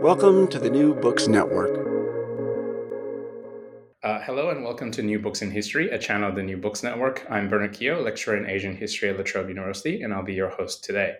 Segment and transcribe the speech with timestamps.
[0.00, 1.76] Welcome to the New Books Network.
[4.02, 6.82] Uh, hello and welcome to New Books in History, a channel of the New Books
[6.82, 7.26] Network.
[7.28, 10.48] I'm Bernard Keo, lecturer in Asian history at La Trobe University, and I'll be your
[10.48, 11.16] host today.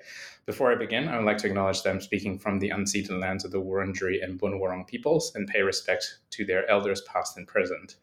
[0.47, 3.45] Before I begin, I would like to acknowledge that I'm speaking from the unceded lands
[3.45, 7.97] of the Wurundjeri and Bunurong peoples and pay respect to their elders past and present.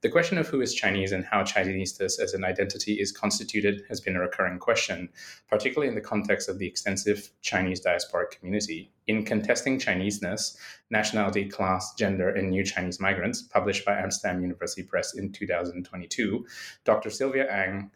[0.00, 4.00] The question of who is Chinese and how Chineseness as an identity is constituted has
[4.00, 5.08] been a recurring question,
[5.48, 8.92] particularly in the context of the extensive Chinese diasporic community.
[9.08, 10.56] In Contesting Chineseness,
[10.90, 16.46] Nationality, Class, Gender, and New Chinese Migrants, published by Amsterdam University Press in 2022,
[16.84, 17.10] Dr.
[17.10, 17.90] Sylvia Ang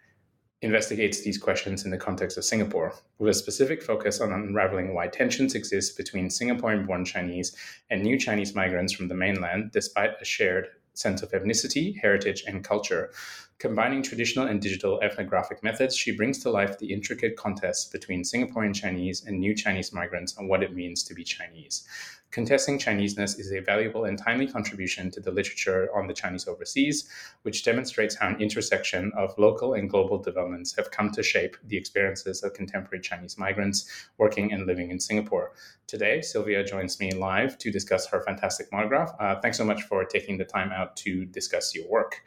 [0.61, 5.07] investigates these questions in the context of Singapore, with a specific focus on unraveling why
[5.07, 7.55] tensions exist between Singaporean born Chinese
[7.91, 12.65] and new Chinese migrants from the mainland, despite a shared sense of ethnicity, heritage, and
[12.65, 13.11] culture.
[13.59, 18.75] Combining traditional and digital ethnographic methods, she brings to life the intricate contest between Singaporean
[18.75, 21.87] Chinese and new Chinese migrants on what it means to be Chinese.
[22.33, 27.07] Contesting Chineseness is a valuable and timely contribution to the literature on the Chinese overseas,
[27.43, 31.77] which demonstrates how an intersection of local and global developments have come to shape the
[31.77, 35.53] experiences of contemporary Chinese migrants working and living in Singapore.
[35.87, 39.13] Today, Sylvia joins me live to discuss her fantastic monograph.
[39.21, 42.23] Uh, thanks so much for taking the time out to discuss your work.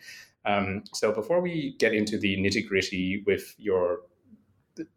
[0.46, 4.02] Um, so, before we get into the nitty gritty with your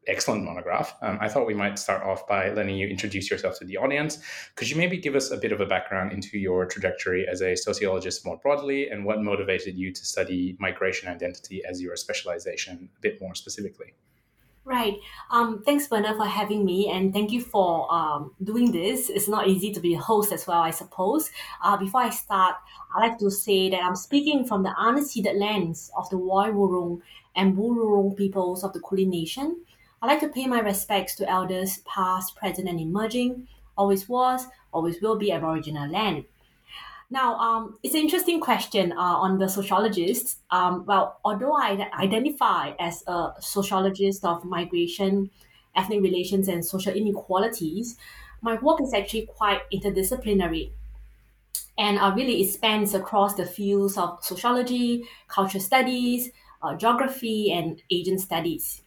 [0.06, 0.94] excellent monograph.
[1.02, 4.18] Um, I thought we might start off by letting you introduce yourself to the audience.
[4.56, 7.56] Could you maybe give us a bit of a background into your trajectory as a
[7.56, 13.00] sociologist more broadly and what motivated you to study migration identity as your specialization a
[13.00, 13.94] bit more specifically?
[14.68, 14.98] Right.
[15.30, 19.08] Um, thanks, Bernard, for having me, and thank you for um, doing this.
[19.08, 21.30] It's not easy to be a host as well, I suppose.
[21.64, 22.56] Uh, before I start,
[22.94, 27.00] I'd like to say that I'm speaking from the unceded lands of the Woi Wurrung
[27.34, 29.62] and Boonwurrung peoples of the Kulin Nation.
[30.00, 35.00] I'd like to pay my respects to elders past, present, and emerging, always was, always
[35.00, 36.24] will be Aboriginal land.
[37.10, 40.36] Now, um, it's an interesting question uh, on the sociologists.
[40.50, 45.30] Um, well, although I identify as a sociologist of migration,
[45.74, 47.96] ethnic relations, and social inequalities,
[48.42, 50.70] my work is actually quite interdisciplinary.
[51.78, 56.30] And uh, really, it spans across the fields of sociology, cultural studies,
[56.62, 58.82] uh, geography, and Asian studies.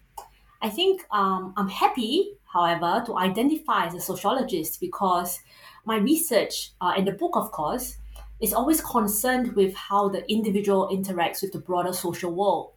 [0.62, 5.40] I think um, I'm happy, however, to identify as a sociologist because
[5.86, 7.98] my research uh, and the book, of course,
[8.40, 12.74] is always concerned with how the individual interacts with the broader social world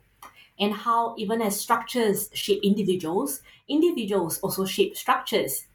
[0.58, 5.66] and how even as structures shape individuals, individuals also shape structures.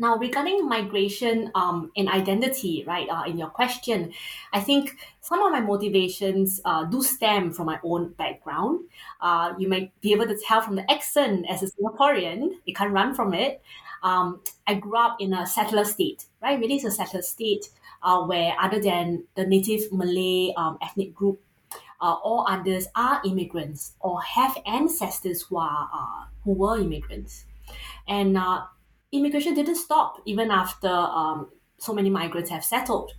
[0.00, 4.12] Now, regarding migration um, and identity, right, uh, in your question,
[4.52, 8.84] I think some of my motivations uh, do stem from my own background.
[9.20, 12.92] Uh, you might be able to tell from the accent as a Singaporean, you can't
[12.92, 13.60] run from it.
[14.04, 16.58] Um, I grew up in a settler state, right?
[16.58, 17.68] Really, it's a settler state
[18.00, 21.40] uh, where other than the native Malay um, ethnic group,
[22.00, 27.44] uh, all others are immigrants or have ancestors who are uh, who were immigrants,
[28.06, 28.38] and
[29.12, 33.12] immigration didn't stop even after um, so many migrants have settled.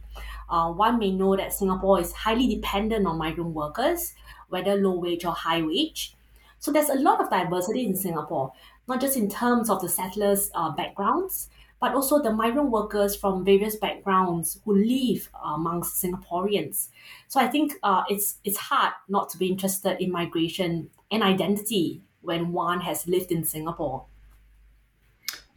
[0.50, 4.14] Uh, one may know that Singapore is highly dependent on migrant workers,
[4.50, 6.16] whether low wage or high wage.
[6.60, 8.52] So there's a lot of diversity in Singapore,
[8.88, 11.50] not just in terms of the settlers' uh, backgrounds,
[11.80, 16.90] but also the migrant workers from various backgrounds who live amongst Singaporeans.
[17.28, 22.02] So I think uh, it's it's hard not to be interested in migration and identity
[22.22, 24.06] when one has lived in Singapore.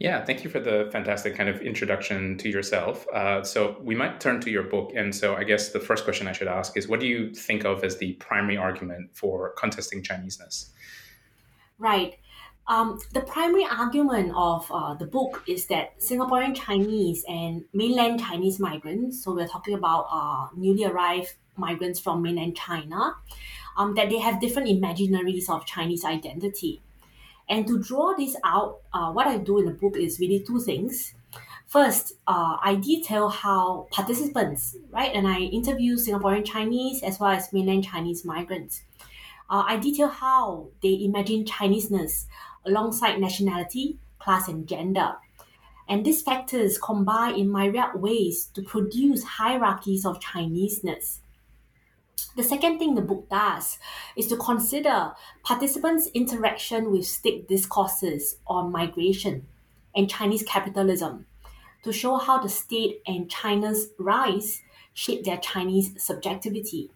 [0.03, 3.07] Yeah, thank you for the fantastic kind of introduction to yourself.
[3.13, 6.27] Uh, so we might turn to your book, and so I guess the first question
[6.27, 10.03] I should ask is, what do you think of as the primary argument for contesting
[10.03, 10.71] Chineseness?
[11.79, 12.17] Right.
[12.67, 18.59] Um, the primary argument of uh, the book is that Singaporean Chinese and mainland Chinese
[18.59, 23.15] migrants, so we're talking about uh, newly arrived migrants from mainland China,
[23.77, 26.81] um, that they have different imaginaries of Chinese identity.
[27.53, 30.59] And to draw this out, uh, what I do in the book is really two
[30.59, 31.13] things.
[31.67, 37.53] First, uh, I detail how participants, right, and I interview Singaporean Chinese as well as
[37.53, 38.81] mainland Chinese migrants.
[39.51, 42.25] Uh, I detail how they imagine Chineseness
[42.65, 45.17] alongside nationality, class, and gender.
[45.87, 51.19] And these factors combine in myriad ways to produce hierarchies of Chineseness.
[52.35, 53.77] The second thing the book does
[54.15, 59.47] is to consider participants' interaction with state discourses on migration
[59.95, 61.25] and Chinese capitalism
[61.83, 64.61] to show how the state and China's rise
[64.93, 66.89] shape their Chinese subjectivity.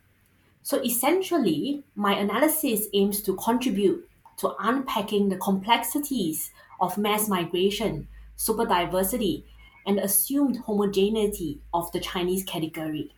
[0.63, 4.07] So essentially, my analysis aims to contribute
[4.38, 9.45] to unpacking the complexities of mass migration, super diversity,
[9.85, 13.12] and assumed homogeneity of the Chinese category.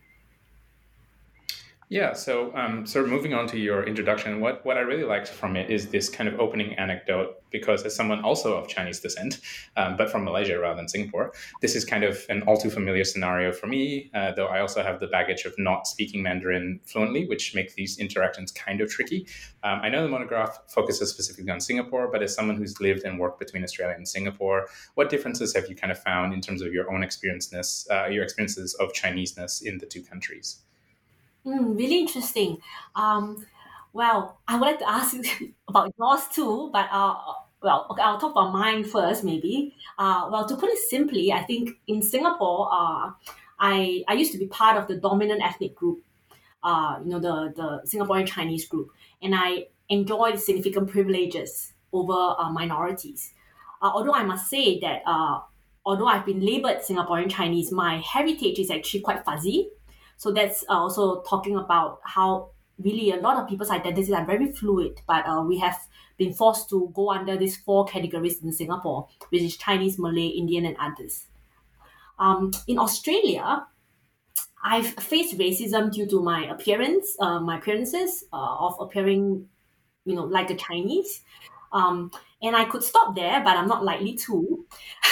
[1.92, 5.56] Yeah, so um, of moving on to your introduction, what, what I really liked from
[5.56, 9.40] it is this kind of opening anecdote, because as someone also of Chinese descent,
[9.76, 13.02] um, but from Malaysia rather than Singapore, this is kind of an all too familiar
[13.02, 17.26] scenario for me, uh, though I also have the baggage of not speaking Mandarin fluently,
[17.26, 19.26] which makes these interactions kind of tricky.
[19.64, 23.18] Um, I know the monograph focuses specifically on Singapore, but as someone who's lived and
[23.18, 26.72] worked between Australia and Singapore, what differences have you kind of found in terms of
[26.72, 30.62] your own experiences, uh, your experiences of Chineseness in the two countries?
[31.46, 32.58] Mm, really interesting.
[32.94, 33.46] Um,
[33.92, 37.14] well, I would like to ask you about yours too, but uh,
[37.62, 39.74] well, okay, I'll talk about mine first, maybe.
[39.98, 43.12] Uh, well, to put it simply, I think in Singapore, uh,
[43.58, 46.02] I I used to be part of the dominant ethnic group,
[46.62, 48.90] uh, you know, the the Singaporean Chinese group,
[49.22, 53.34] and I enjoyed significant privileges over uh, minorities.
[53.82, 55.40] Uh, although I must say that uh,
[55.84, 59.70] although I've been labeled Singaporean Chinese, my heritage is actually quite fuzzy.
[60.20, 64.52] So that's uh, also talking about how really a lot of people's identities are very
[64.52, 65.78] fluid, but uh, we have
[66.18, 70.66] been forced to go under these four categories in Singapore, which is Chinese, Malay, Indian,
[70.66, 71.26] and others.
[72.18, 73.66] Um, in Australia,
[74.62, 79.48] I've faced racism due to my appearance, uh, my appearances uh, of appearing,
[80.04, 81.22] you know, like a Chinese.
[81.72, 82.12] Um,
[82.42, 84.66] and I could stop there, but I'm not likely to,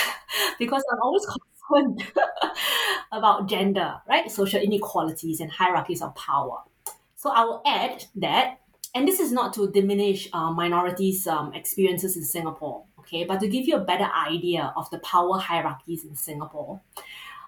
[0.59, 1.27] because I'm always
[3.13, 4.31] about gender, right?
[4.31, 6.59] Social inequalities and hierarchies of power.
[7.17, 8.61] So I will add that,
[8.95, 13.49] and this is not to diminish uh, minorities' um, experiences in Singapore, okay, but to
[13.49, 16.81] give you a better idea of the power hierarchies in Singapore.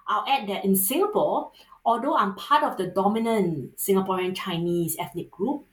[0.07, 1.51] I'll add that in Singapore,
[1.85, 5.65] although I'm part of the dominant Singaporean Chinese ethnic group,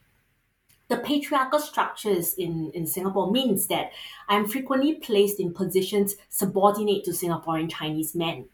[0.88, 3.93] the patriarchal structures in, in Singapore means that
[4.29, 8.46] I'm frequently placed in positions subordinate to Singaporean Chinese men.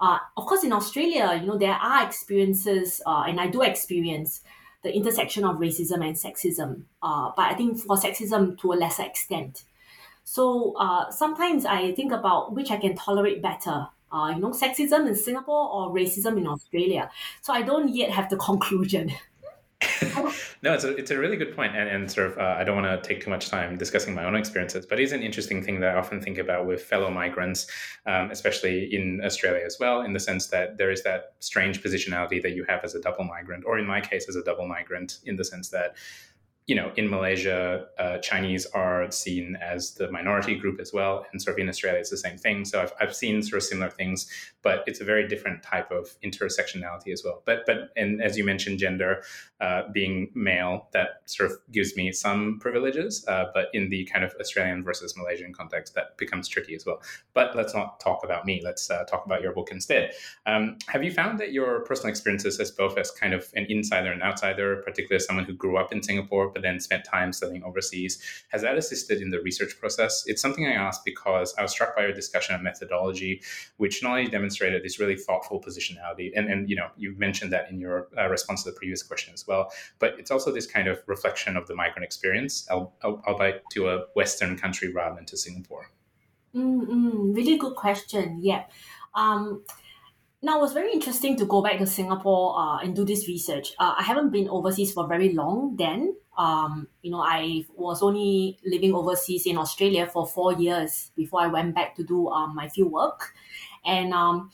[0.00, 4.42] Uh, of course, in Australia, you know, there are experiences, uh, and I do experience
[4.82, 9.04] the intersection of racism and sexism, uh, but I think for sexism to a lesser
[9.04, 9.64] extent.
[10.24, 15.06] So uh, sometimes I think about which I can tolerate better, uh, you know, sexism
[15.06, 17.10] in Singapore or racism in Australia.
[17.40, 19.12] So I don't yet have the conclusion.
[20.62, 22.80] no, it's a, it's a really good point, and, and sort of uh, I don't
[22.80, 25.80] want to take too much time discussing my own experiences, but it's an interesting thing
[25.80, 27.66] that I often think about with fellow migrants,
[28.06, 32.42] um, especially in Australia as well, in the sense that there is that strange positionality
[32.42, 35.18] that you have as a double migrant, or in my case as a double migrant,
[35.24, 35.96] in the sense that
[36.66, 41.42] you know, in Malaysia, uh, Chinese are seen as the minority group as well, and
[41.42, 42.64] sort of in Australia, it's the same thing.
[42.64, 44.30] So I've, I've seen sort of similar things,
[44.62, 47.42] but it's a very different type of intersectionality as well.
[47.44, 49.24] But but and as you mentioned, gender
[49.60, 54.24] uh, being male, that sort of gives me some privileges, uh, but in the kind
[54.24, 57.02] of Australian versus Malaysian context, that becomes tricky as well.
[57.34, 58.62] But let's not talk about me.
[58.64, 60.12] Let's uh, talk about your book instead.
[60.46, 64.12] Um, have you found that your personal experiences as both as kind of an insider
[64.12, 66.51] and outsider, particularly as someone who grew up in Singapore?
[66.52, 68.22] But then spent time studying overseas.
[68.48, 70.24] Has that assisted in the research process?
[70.26, 73.42] It's something I asked because I was struck by your discussion of methodology,
[73.76, 77.70] which not only demonstrated this really thoughtful positionality, and, and you know, you mentioned that
[77.70, 80.88] in your uh, response to the previous question as well, but it's also this kind
[80.88, 85.90] of reflection of the migrant experience, albeit to a Western country rather than to Singapore.
[86.54, 88.38] Mm-mm, really good question.
[88.42, 88.64] Yeah.
[89.14, 89.64] Um,
[90.42, 93.74] now, it was very interesting to go back to Singapore uh, and do this research.
[93.78, 96.16] Uh, I haven't been overseas for very long then.
[96.36, 101.46] Um, you know, I was only living overseas in Australia for four years before I
[101.48, 103.34] went back to do um, my field work.
[103.84, 104.50] And um,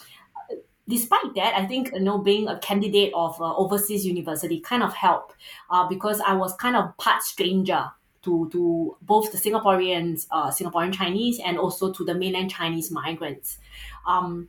[0.89, 4.95] despite that, I think you know being a candidate of uh, overseas university kind of
[4.95, 5.35] helped
[5.71, 7.91] uh, because I was kind of part stranger
[8.23, 13.59] to to both the Singaporeans, uh, Singaporean Chinese, and also to the mainland Chinese migrants.
[14.07, 14.49] Um,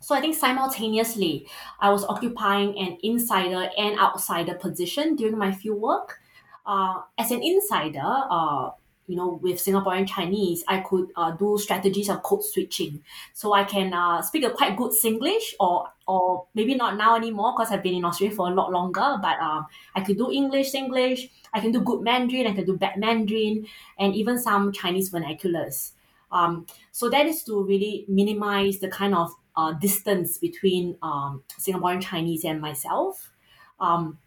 [0.00, 1.46] so I think simultaneously,
[1.80, 6.18] I was occupying an insider and outsider position during my field work.
[6.64, 8.70] Uh, as an insider, uh,
[9.08, 13.02] you know, with Singaporean Chinese, I could uh, do strategies of code switching.
[13.34, 17.54] So I can uh, speak a quite good Singlish or or maybe not now anymore
[17.56, 20.72] because I've been in Australia for a lot longer, but um, I could do English,
[20.72, 23.66] Singlish, I can do good Mandarin, I can do bad Mandarin,
[23.98, 25.92] and even some Chinese vernaculars.
[26.30, 32.02] Um, so that is to really minimize the kind of uh, distance between um, Singaporean
[32.02, 33.30] Chinese and myself.
[33.78, 34.18] Um,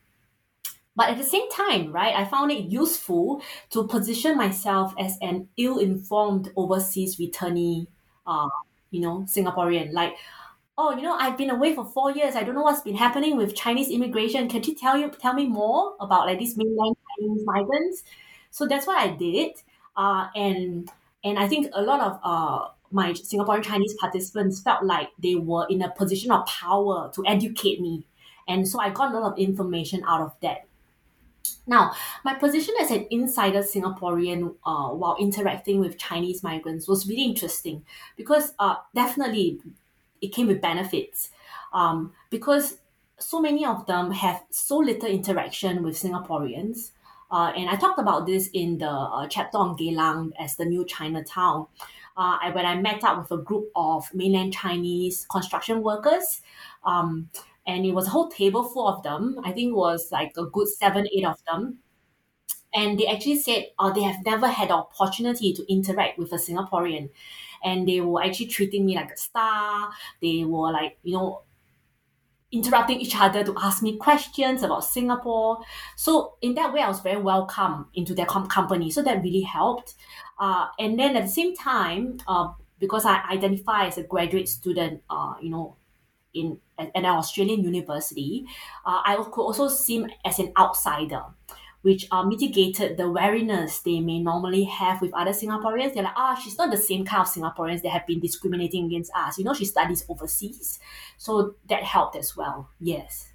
[0.95, 5.49] but at the same time, right, I found it useful to position myself as an
[5.57, 7.87] ill-informed overseas returnee,
[8.25, 8.49] uh,
[8.91, 9.91] you know, Singaporean.
[9.91, 10.15] Like,
[10.77, 12.35] oh, you know, I've been away for four years.
[12.35, 14.47] I don't know what's been happening with Chinese immigration.
[14.47, 18.03] Can you tell you tell me more about like these mainland Chinese migrants?
[18.51, 19.51] So that's what I did.
[19.97, 20.89] Uh, and
[21.23, 25.65] and I think a lot of uh, my Singaporean Chinese participants felt like they were
[25.69, 28.05] in a position of power to educate me.
[28.47, 30.67] And so I got a lot of information out of that.
[31.67, 31.93] Now,
[32.23, 37.83] my position as an insider Singaporean uh, while interacting with Chinese migrants was really interesting
[38.15, 39.59] because uh, definitely
[40.21, 41.31] it came with benefits
[41.73, 42.77] um, because
[43.17, 46.91] so many of them have so little interaction with Singaporeans.
[47.31, 50.85] Uh, and I talked about this in the uh, chapter on Geylang as the new
[50.85, 51.67] Chinatown.
[52.17, 56.41] Uh, I, when I met up with a group of mainland Chinese construction workers,
[56.85, 57.29] um,
[57.67, 59.39] and it was a whole table full of them.
[59.43, 61.79] I think it was like a good seven, eight of them.
[62.73, 66.35] And they actually said uh, they have never had the opportunity to interact with a
[66.35, 67.09] Singaporean.
[67.63, 69.89] And they were actually treating me like a star.
[70.21, 71.43] They were like, you know,
[72.51, 75.59] interrupting each other to ask me questions about Singapore.
[75.95, 78.91] So in that way, I was very welcome into their com- company.
[78.91, 79.95] So that really helped.
[80.39, 85.01] Uh, and then at the same time, uh, because I identify as a graduate student,
[85.09, 85.77] uh, you know,
[86.35, 88.45] in an Australian university,
[88.85, 91.23] uh, I could also seem as an outsider,
[91.81, 95.93] which uh, mitigated the wariness they may normally have with other Singaporeans.
[95.93, 99.11] They're like, ah, she's not the same kind of Singaporeans that have been discriminating against
[99.15, 99.37] us.
[99.37, 100.79] You know, she studies overseas.
[101.17, 102.69] So that helped as well.
[102.79, 103.31] Yes.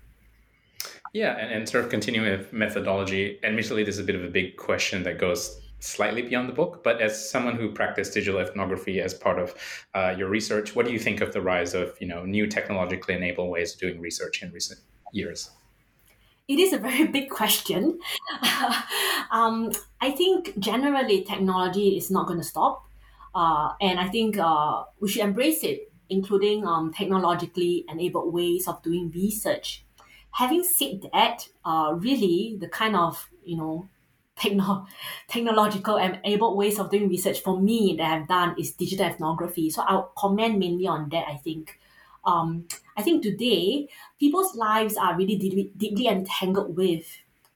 [1.13, 4.29] Yeah, and, and sort of continuing with methodology, admittedly, this is a bit of a
[4.29, 9.01] big question that goes slightly beyond the book, but as someone who practiced digital ethnography
[9.01, 9.55] as part of
[9.95, 13.15] uh, your research, what do you think of the rise of you know new technologically
[13.15, 14.81] enabled ways of doing research in recent
[15.13, 15.51] years?
[16.49, 17.99] It is a very big question.
[19.31, 22.87] um, I think generally technology is not going to stop,
[23.35, 28.83] uh, and I think uh, we should embrace it, including um, technologically enabled ways of
[28.83, 29.85] doing research.
[30.33, 33.89] Having said that, uh, really the kind of you know
[34.41, 34.87] techno-
[35.29, 39.71] technological and able ways of doing research for me that I've done is digital ethnography.
[39.71, 41.79] So I'll comment mainly on that, I think.
[42.25, 42.67] Um,
[42.97, 47.07] I think today, people's lives are really deeply, deeply entangled with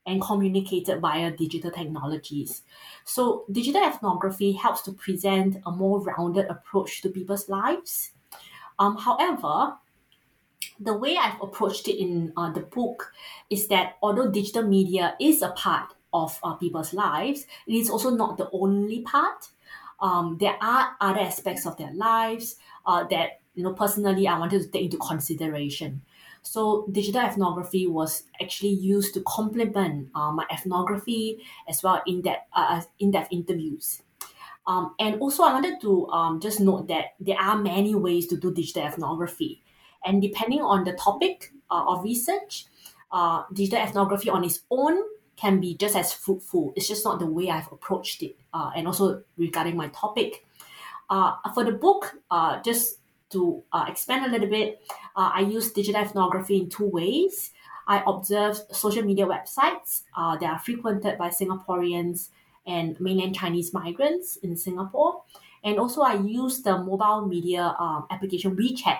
[0.06, 2.62] and communicated via digital technologies.
[3.04, 8.12] So, digital ethnography helps to present a more rounded approach to people's lives.
[8.78, 9.76] Um, however,
[10.80, 13.12] the way I've approached it in uh, the book
[13.48, 17.46] is that although digital media is a part of uh, people's lives.
[17.66, 19.48] It is also not the only part.
[20.00, 22.56] Um, there are other aspects of their lives
[22.86, 26.02] uh, that you know personally I wanted to take into consideration.
[26.42, 32.46] So digital ethnography was actually used to complement uh, my ethnography as well in that
[32.54, 34.02] uh, in-depth interviews.
[34.66, 38.36] Um, and also I wanted to um, just note that there are many ways to
[38.36, 39.62] do digital ethnography.
[40.04, 42.66] And depending on the topic uh, of research,
[43.12, 45.00] uh, digital ethnography on its own
[45.36, 46.72] can be just as fruitful.
[46.76, 48.36] It's just not the way I've approached it.
[48.52, 50.44] Uh, and also regarding my topic.
[51.10, 52.98] Uh, for the book, uh, just
[53.30, 54.80] to uh, expand a little bit,
[55.16, 57.50] uh, I use digital ethnography in two ways.
[57.86, 62.28] I observe social media websites uh, that are frequented by Singaporeans
[62.66, 65.22] and mainland Chinese migrants in Singapore.
[65.62, 68.98] And also, I use the mobile media um, application WeChat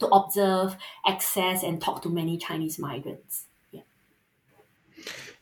[0.00, 3.46] to observe, access, and talk to many Chinese migrants.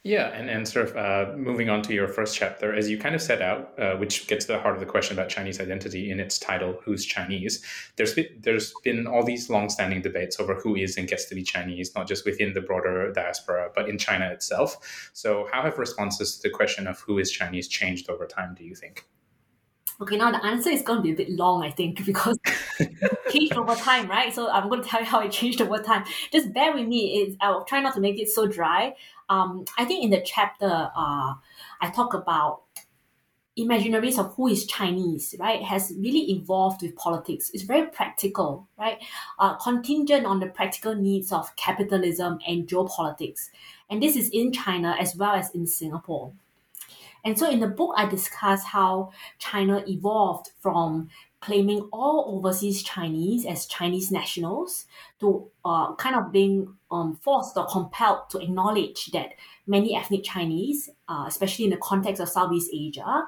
[0.05, 3.17] Yeah, and, and sort of uh, moving on to your first chapter, as you kind
[3.17, 6.11] of set out, uh, which gets to the heart of the question about Chinese identity
[6.11, 7.64] in its title, "Who's Chinese?"
[7.97, 11.43] There's been, there's been all these long-standing debates over who is and gets to be
[11.43, 15.11] Chinese, not just within the broader diaspora, but in China itself.
[15.14, 18.55] So, how have responses to the question of who is Chinese changed over time?
[18.57, 19.05] Do you think?
[20.00, 22.38] Okay, now the answer is going to be a bit long, I think, because
[23.31, 24.33] changed over time, right?
[24.33, 26.05] So I'm going to tell you how it changed over time.
[26.33, 27.21] Just bear with me.
[27.21, 28.95] It's, I'll try not to make it so dry.
[29.29, 31.35] Um, I think in the chapter, uh,
[31.81, 32.63] I talk about
[33.59, 37.51] imaginaries of who is Chinese, right, has really evolved with politics.
[37.53, 38.99] It's very practical, right?
[39.39, 43.51] Uh, contingent on the practical needs of capitalism and geopolitics.
[43.91, 46.33] And this is in China as well as in Singapore.
[47.25, 51.09] And so in the book, I discuss how China evolved from
[51.40, 54.87] claiming all overseas Chinese as Chinese nationals
[55.21, 59.35] to uh, kind of being um, forced or compelled to acknowledge that
[59.66, 63.25] many ethnic Chinese, uh, especially in the context of Southeast Asia,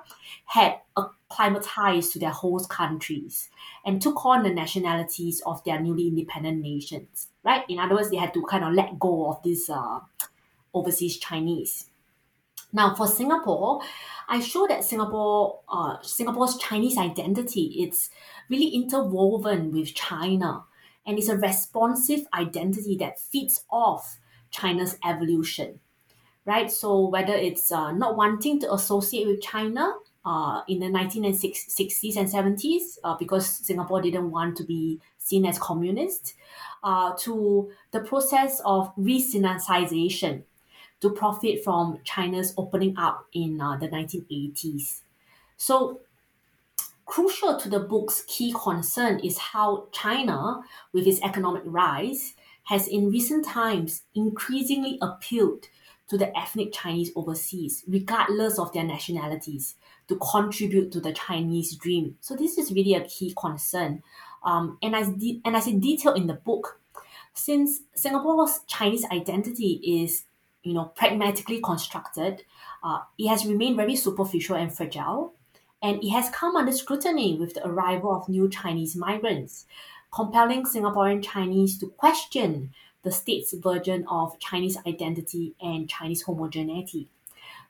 [0.46, 3.48] had acclimatized to their host countries
[3.84, 7.28] and took on the nationalities of their newly independent nations.
[7.44, 7.64] Right?
[7.68, 10.00] In other words, they had to kind of let go of this uh,
[10.74, 11.89] overseas Chinese.
[12.72, 13.80] Now, for Singapore,
[14.28, 18.10] I show that Singapore, uh, Singapore's Chinese identity it's
[18.48, 20.64] really interwoven with China,
[21.04, 24.18] and it's a responsive identity that feeds off
[24.50, 25.80] China's evolution,
[26.44, 26.70] right?
[26.70, 32.28] So whether it's uh, not wanting to associate with China uh, in the 1960s and
[32.28, 36.34] 70s uh, because Singapore didn't want to be seen as communist,
[36.82, 40.44] uh, to the process of re-Sinicization
[41.00, 45.00] to profit from China's opening up in uh, the 1980s.
[45.56, 46.00] So,
[47.06, 50.60] crucial to the book's key concern is how China,
[50.92, 55.66] with its economic rise, has in recent times increasingly appealed
[56.08, 59.76] to the ethnic Chinese overseas, regardless of their nationalities,
[60.08, 62.16] to contribute to the Chinese dream.
[62.20, 64.02] So this is really a key concern.
[64.42, 66.80] Um, and as de- and as in detail in the book,
[67.32, 70.24] since Singapore's Chinese identity is
[70.62, 72.44] you know, pragmatically constructed,
[72.82, 75.34] uh, it has remained very superficial and fragile,
[75.82, 79.66] and it has come under scrutiny with the arrival of new Chinese migrants,
[80.12, 87.08] compelling Singaporean Chinese to question the state's version of Chinese identity and Chinese homogeneity.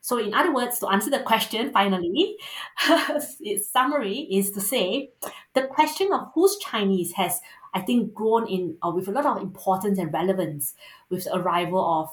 [0.01, 2.37] So, in other words, to answer the question, finally,
[3.41, 5.11] its summary is to say
[5.55, 7.41] the question of who's Chinese has,
[7.75, 10.75] I think, grown in uh, with a lot of importance and relevance
[11.11, 12.09] with the arrival of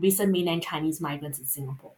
[0.00, 1.92] recent mainland Chinese migrants in Singapore.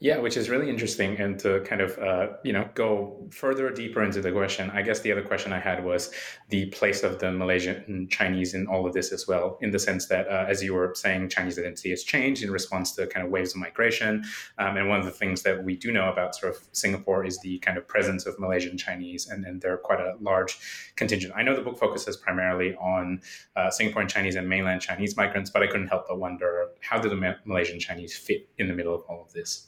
[0.00, 1.16] Yeah, which is really interesting.
[1.16, 5.00] And to kind of, uh, you know, go further deeper into the question, I guess
[5.00, 6.12] the other question I had was
[6.50, 10.06] the place of the Malaysian Chinese in all of this as well, in the sense
[10.06, 13.32] that, uh, as you were saying, Chinese identity has changed in response to kind of
[13.32, 14.22] waves of migration.
[14.58, 17.40] Um, and one of the things that we do know about sort of Singapore is
[17.40, 20.60] the kind of presence of Malaysian Chinese, and, and they're quite a large
[20.94, 21.32] contingent.
[21.34, 23.20] I know the book focuses primarily on
[23.56, 27.08] uh, Singaporean Chinese and mainland Chinese migrants, but I couldn't help but wonder how do
[27.08, 29.67] the Malaysian Chinese fit in the middle of all of this?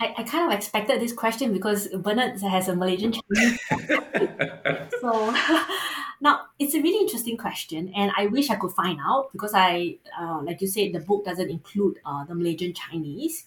[0.00, 3.60] I, I kind of expected this question because Bernard has a Malaysian Chinese.
[5.00, 5.30] so
[6.20, 9.98] now it's a really interesting question, and I wish I could find out because I,
[10.18, 13.46] uh, like you said, the book doesn't include uh, the Malaysian Chinese.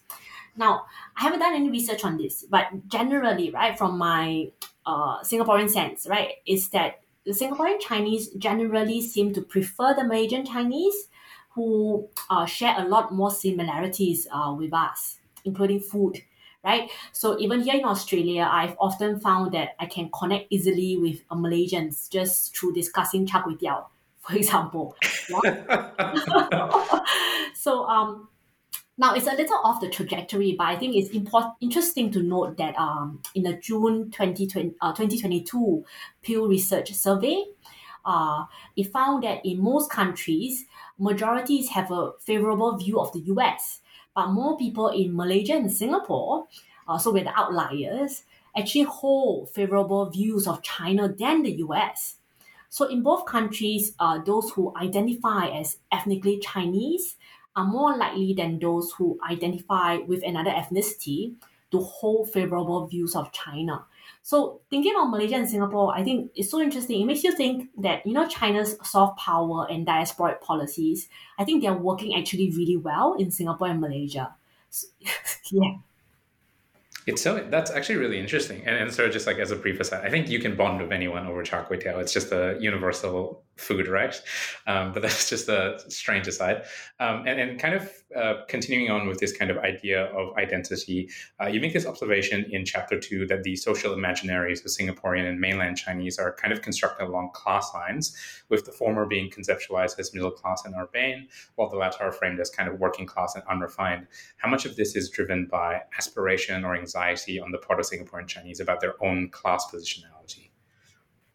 [0.56, 4.52] Now I haven't done any research on this, but generally, right, from my
[4.86, 10.46] uh, Singaporean sense, right, is that the Singaporean Chinese generally seem to prefer the Malaysian
[10.46, 11.10] Chinese,
[11.56, 16.22] who uh, share a lot more similarities uh, with us, including food
[16.64, 16.90] right?
[17.12, 21.36] So even here in Australia, I've often found that I can connect easily with uh,
[21.36, 23.86] Malaysians just through discussing char kway teow,
[24.22, 24.96] for example.
[27.56, 28.28] so um,
[28.98, 32.58] now it's a little off the trajectory, but I think it's important, interesting to note
[32.58, 35.86] that um, in the June 2020, uh, 2022
[36.22, 37.46] Pew Research Survey,
[38.06, 40.66] uh, it found that in most countries,
[40.98, 43.82] majorities have a favorable view of the US
[44.18, 46.48] but more people in Malaysia and Singapore,
[46.88, 48.24] uh, so we're the outliers,
[48.58, 52.16] actually hold favorable views of China than the US.
[52.70, 57.16] So in both countries, uh, those who identify as ethnically Chinese
[57.56, 61.36] are more likely than those who identify with another ethnicity
[61.70, 63.86] to hold favorable views of China.
[64.24, 67.02] So thinking about Malaysia and Singapore, I think it's so interesting.
[67.02, 71.08] It makes you think that you know China's soft power and diasporic policies.
[71.40, 74.36] I think they're working actually really well in Singapore and Malaysia.
[74.70, 74.88] So,
[75.52, 75.76] yeah.
[77.06, 80.10] It's so that's actually really interesting, and, and of just like as a preface, I
[80.10, 82.02] think you can bond with anyone over char kway teow.
[82.02, 84.20] It's just a universal food, right?
[84.66, 86.64] Um, but that's just a strange aside.
[87.00, 91.10] Um, and, and kind of uh, continuing on with this kind of idea of identity,
[91.42, 95.40] uh, you make this observation in chapter two that the social imaginaries of Singaporean and
[95.40, 98.16] mainland Chinese are kind of constructed along class lines,
[98.50, 102.40] with the former being conceptualized as middle class and urbane, while the latter are framed
[102.40, 104.08] as kind of working class and unrefined.
[104.38, 108.28] How much of this is driven by aspiration or anxiety on the part of Singaporean
[108.28, 110.17] Chinese about their own class positionality?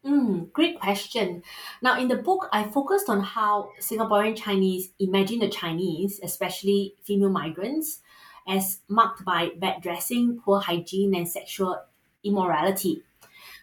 [0.05, 1.43] Mm, great question.
[1.81, 7.29] Now, in the book, I focused on how Singaporean Chinese imagine the Chinese, especially female
[7.29, 8.01] migrants,
[8.45, 11.81] as marked by bad dressing, poor hygiene, and sexual
[12.23, 13.01] immorality.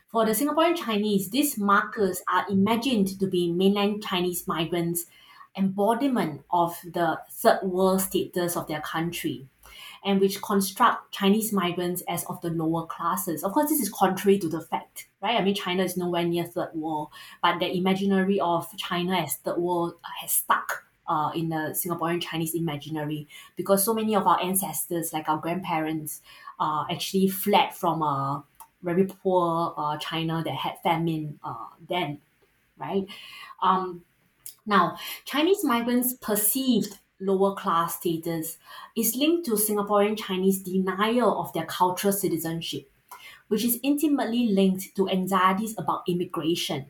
[0.08, 5.06] For the Singaporean Chinese, these markers are imagined to be mainland Chinese migrants'
[5.56, 9.46] embodiment of the third world status of their country
[10.04, 13.44] and which construct Chinese migrants as of the lower classes.
[13.44, 15.38] Of course, this is contrary to the fact, right?
[15.38, 17.10] I mean, China is nowhere near third world,
[17.42, 22.54] but the imaginary of China as third world has stuck uh, in the Singaporean Chinese
[22.54, 26.22] imaginary because so many of our ancestors, like our grandparents,
[26.58, 28.44] uh, actually fled from a
[28.82, 32.18] very poor uh, China that had famine uh, then,
[32.78, 33.06] right?
[33.62, 34.02] Um,
[34.66, 38.58] now, Chinese migrants perceived lower class status
[38.96, 42.90] is linked to Singaporean Chinese denial of their cultural citizenship,
[43.48, 46.86] which is intimately linked to anxieties about immigration.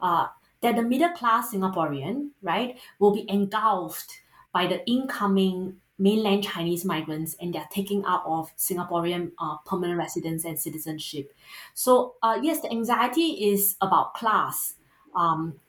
[0.00, 0.28] Uh,
[0.62, 7.36] that the middle class Singaporean, right, will be engulfed by the incoming mainland Chinese migrants
[7.40, 11.32] and their taking out of Singaporean uh, permanent residence and citizenship.
[11.74, 14.74] So, uh, yes, the anxiety is about class.
[15.14, 15.60] Um,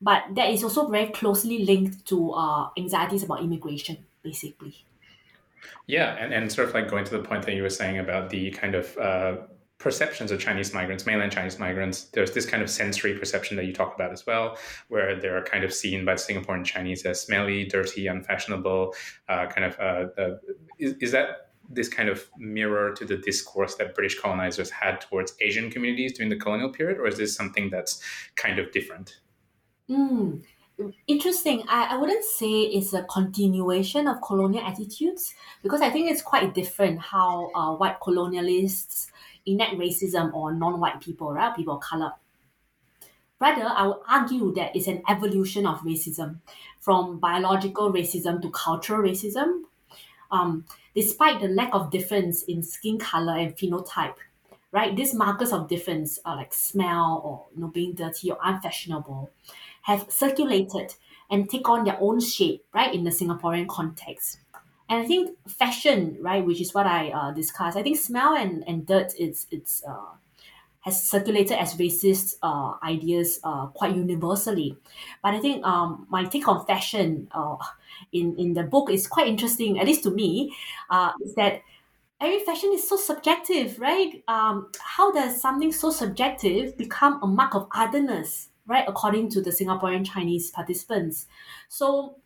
[0.00, 4.84] but that is also very closely linked to uh, anxieties about immigration, basically.
[5.86, 8.30] Yeah, and, and sort of like going to the point that you were saying about
[8.30, 9.36] the kind of uh,
[9.78, 13.72] perceptions of Chinese migrants, mainland Chinese migrants, there's this kind of sensory perception that you
[13.72, 14.56] talk about as well,
[14.88, 18.94] where they're kind of seen by Singaporean Chinese as smelly, dirty, unfashionable,
[19.28, 19.78] uh, kind of.
[19.78, 20.36] Uh,
[20.78, 25.34] is, is that this kind of mirror to the discourse that British colonizers had towards
[25.40, 28.02] Asian communities during the colonial period, or is this something that's
[28.36, 29.18] kind of different?
[29.88, 30.42] Mm,
[31.06, 31.62] interesting.
[31.68, 36.54] I, I wouldn't say it's a continuation of colonial attitudes because I think it's quite
[36.54, 39.10] different how uh, white colonialists
[39.46, 41.54] enact racism on non-white people, right?
[41.54, 42.12] People of color.
[43.40, 46.40] Rather, I would argue that it's an evolution of racism
[46.80, 49.62] from biological racism to cultural racism.
[50.30, 54.16] Um, despite the lack of difference in skin color and phenotype,
[54.72, 54.96] right?
[54.96, 59.30] These markers of difference are like smell or you know being dirty or unfashionable
[59.86, 60.94] have circulated
[61.30, 64.38] and take on their own shape, right, in the Singaporean context.
[64.88, 68.86] And I think fashion, right, which is what I uh, I think smell and, and
[68.86, 70.14] dirt is it's uh,
[70.80, 74.76] has circulated as racist uh, ideas uh, quite universally.
[75.22, 77.56] But I think um, my take on fashion uh,
[78.12, 80.54] in, in the book is quite interesting, at least to me,
[80.90, 81.62] uh, is that
[82.20, 84.22] every fashion is so subjective, right?
[84.28, 88.50] Um, how does something so subjective become a mark of otherness?
[88.66, 91.26] Right, according to the Singaporean Chinese participants.
[91.68, 92.16] So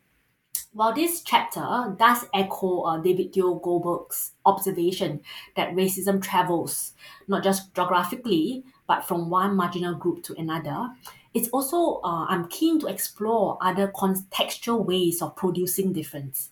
[0.73, 5.21] while this chapter does echo uh, David Theo Goldberg's observation
[5.57, 6.93] that racism travels
[7.27, 10.89] not just geographically, but from one marginal group to another,
[11.35, 16.51] it's also, uh, I'm keen to explore other contextual ways of producing difference.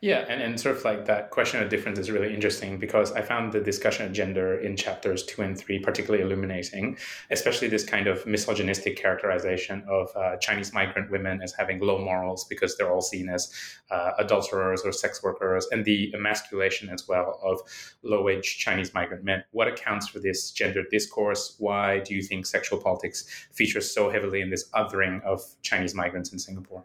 [0.00, 3.20] Yeah, and, and sort of like that question of difference is really interesting because I
[3.20, 6.96] found the discussion of gender in chapters two and three particularly illuminating,
[7.30, 12.44] especially this kind of misogynistic characterization of uh, Chinese migrant women as having low morals
[12.44, 13.52] because they're all seen as
[13.90, 17.60] uh, adulterers or sex workers, and the emasculation as well of
[18.02, 19.42] low wage Chinese migrant men.
[19.50, 21.56] What accounts for this gender discourse?
[21.58, 26.32] Why do you think sexual politics features so heavily in this othering of Chinese migrants
[26.32, 26.84] in Singapore?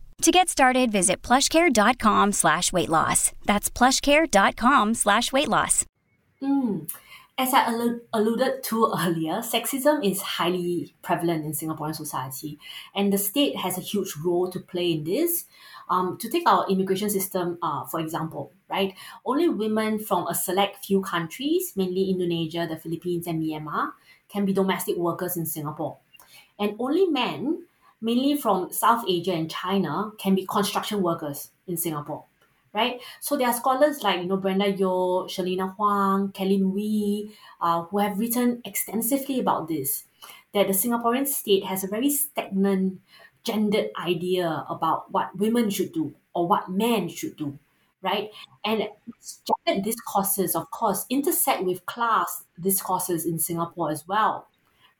[0.21, 3.31] To get started, visit plushcare.com slash weight loss.
[3.45, 5.83] That's plushcare.com slash weight loss.
[6.39, 6.87] Mm.
[7.39, 12.59] As I allu- alluded to earlier, sexism is highly prevalent in Singaporean society,
[12.93, 15.45] and the state has a huge role to play in this.
[15.89, 18.93] Um, to take our immigration system, uh, for example, right?
[19.25, 23.93] Only women from a select few countries, mainly Indonesia, the Philippines, and Myanmar,
[24.29, 25.97] can be domestic workers in Singapore.
[26.59, 27.65] And only men,
[28.01, 32.25] mainly from South Asia and China, can be construction workers in Singapore
[32.73, 33.01] right?
[33.19, 37.99] So there are scholars like you know Brenda Yeoh, Shirlena Huang, Kelly Wee, uh, who
[37.99, 40.05] have written extensively about this.
[40.53, 42.99] That the Singaporean state has a very stagnant,
[43.43, 47.57] gendered idea about what women should do or what men should do,
[48.01, 48.31] right?
[48.65, 48.89] And
[49.47, 54.47] gendered discourses, of course, intersect with class discourses in Singapore as well.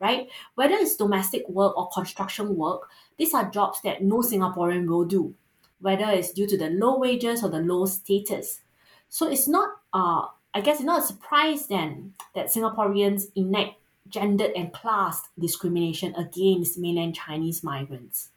[0.02, 0.28] Right?
[0.56, 5.36] Whether it's domestic work or construction work, these are jobs that no Singaporean will do
[5.82, 8.62] whether it's due to the low wages or the low status.
[9.10, 13.76] So it's not, uh, I guess, it's not a surprise then that Singaporeans enact
[14.08, 18.30] gendered and class discrimination against mainland Chinese migrants.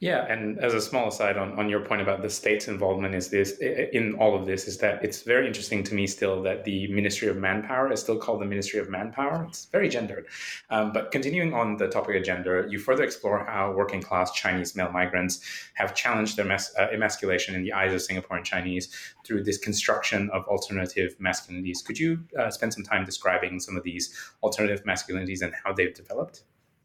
[0.00, 3.30] Yeah, and as a small aside on, on your point about the state's involvement is
[3.30, 6.88] this in all of this is that it's very interesting to me still that the
[6.88, 9.46] Ministry of Manpower is still called the Ministry of Manpower.
[9.48, 10.26] It's very gendered.
[10.68, 14.74] Um, but continuing on the topic of gender, you further explore how working class Chinese
[14.74, 15.40] male migrants
[15.74, 20.28] have challenged their mas- uh, emasculation in the eyes of Singaporean Chinese through this construction
[20.32, 21.84] of alternative masculinities.
[21.84, 25.94] Could you uh, spend some time describing some of these alternative masculinities and how they've
[25.94, 26.42] developed?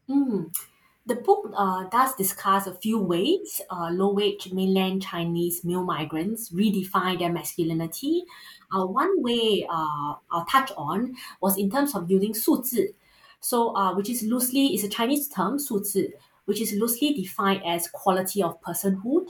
[0.09, 0.53] Mm.
[1.05, 6.51] The book uh, does discuss a few ways uh, low wage mainland Chinese male migrants
[6.51, 8.23] redefine their masculinity.
[8.71, 12.93] Uh, one way uh, I'll touch on was in terms of using 素质,
[13.41, 16.13] so uh, which is loosely is a Chinese term 素质,
[16.45, 19.29] which is loosely defined as quality of personhood.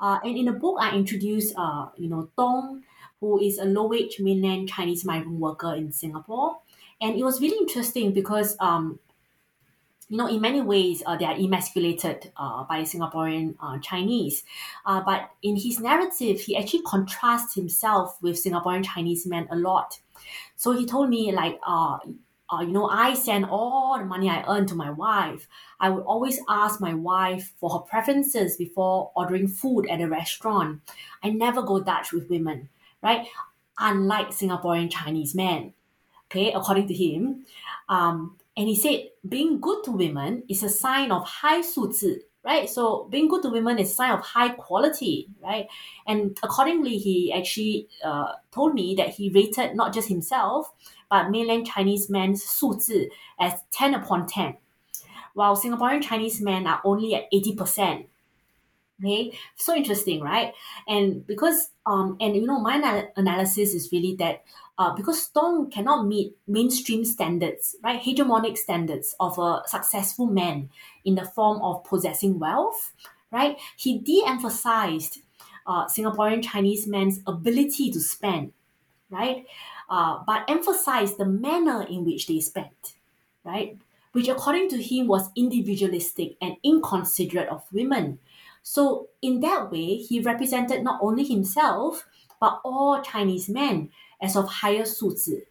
[0.00, 2.84] Uh, and in the book, I introduce uh, you know Dong,
[3.20, 6.58] who is a low wage mainland Chinese migrant worker in Singapore,
[7.00, 8.98] and it was really interesting because um,
[10.08, 14.44] you know, in many ways, uh, they are emasculated uh, by Singaporean uh, Chinese.
[14.84, 19.98] Uh, but in his narrative, he actually contrasts himself with Singaporean Chinese men a lot.
[20.54, 21.98] So he told me, like, uh,
[22.48, 25.48] uh, you know, I send all the money I earn to my wife.
[25.80, 30.82] I would always ask my wife for her preferences before ordering food at a restaurant.
[31.24, 32.68] I never go Dutch with women,
[33.02, 33.26] right?
[33.78, 35.74] Unlike Singaporean Chinese men,
[36.26, 37.44] okay, according to him.
[37.88, 42.68] Um, and he said, being good to women is a sign of high suzhi, right?
[42.68, 45.66] So being good to women is a sign of high quality, right?
[46.06, 50.72] And accordingly, he actually uh, told me that he rated not just himself,
[51.10, 54.56] but mainland Chinese men's suzhi as 10 upon 10,
[55.34, 58.06] while Singaporean Chinese men are only at 80%.
[58.98, 60.54] Okay, so interesting, right?
[60.88, 64.42] And because um, and you know, my analysis is really that
[64.78, 70.70] uh, because Stone cannot meet mainstream standards, right, hegemonic standards of a successful man
[71.04, 72.92] in the form of possessing wealth,
[73.30, 73.56] right?
[73.76, 75.18] He de-emphasized
[75.66, 78.52] uh, Singaporean Chinese men's ability to spend,
[79.10, 79.46] right,
[79.90, 82.94] uh, but emphasized the manner in which they spent,
[83.44, 83.78] right,
[84.12, 88.18] which according to him was individualistic and inconsiderate of women.
[88.68, 92.04] So in that way, he represented not only himself
[92.40, 95.46] but all Chinese men as of higher 素质,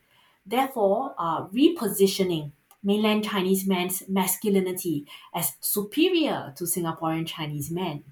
[0.46, 2.52] therefore uh, repositioning
[2.84, 8.04] mainland Chinese men's masculinity as superior to Singaporean Chinese men.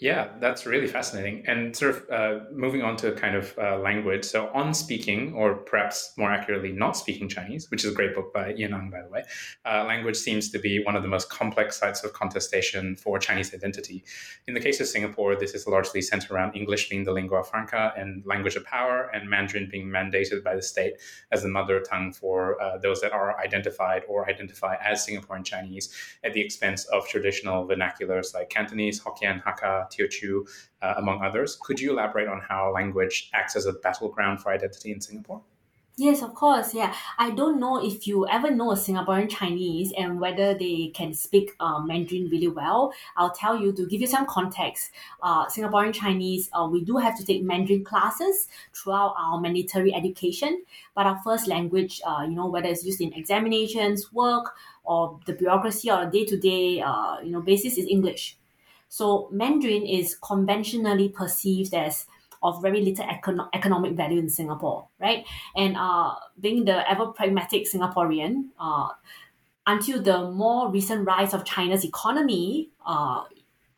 [0.00, 1.42] Yeah, that's really fascinating.
[1.48, 4.24] And sort of uh, moving on to kind of uh, language.
[4.24, 8.32] So, on speaking, or perhaps more accurately, not speaking Chinese, which is a great book
[8.32, 9.24] by Ien by the way,
[9.66, 13.52] uh, language seems to be one of the most complex sites of contestation for Chinese
[13.52, 14.04] identity.
[14.46, 17.92] In the case of Singapore, this is largely centered around English being the lingua franca
[17.96, 20.94] and language of power, and Mandarin being mandated by the state
[21.32, 25.92] as the mother tongue for uh, those that are identified or identify as Singaporean Chinese
[26.22, 30.48] at the expense of traditional vernaculars like Cantonese, Hokkien, Hakka, Teochew,
[30.82, 31.56] uh, among others.
[31.60, 35.42] Could you elaborate on how language acts as a battleground for identity in Singapore?
[36.00, 36.74] Yes, of course.
[36.74, 41.12] Yeah, I don't know if you ever know a Singaporean Chinese and whether they can
[41.12, 42.92] speak uh, Mandarin really well.
[43.16, 44.92] I'll tell you to give you some context.
[45.20, 50.62] Uh, Singaporean Chinese, uh, we do have to take Mandarin classes throughout our mandatory education,
[50.94, 55.32] but our first language, uh, you know, whether it's used in examinations, work, or the
[55.32, 56.74] bureaucracy or day to day,
[57.24, 58.38] you know, basis is English.
[58.88, 62.06] So Mandarin is conventionally perceived as
[62.42, 65.26] of very little econo- economic value in Singapore, right?
[65.56, 68.88] And uh, being the ever pragmatic Singaporean, uh,
[69.66, 73.24] until the more recent rise of China's economy, uh,